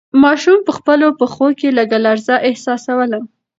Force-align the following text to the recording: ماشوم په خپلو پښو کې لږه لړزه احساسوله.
ماشوم 0.23 0.59
په 0.67 0.71
خپلو 0.77 1.07
پښو 1.19 1.47
کې 1.59 1.75
لږه 1.77 1.99
لړزه 2.05 2.35
احساسوله. 2.47 3.19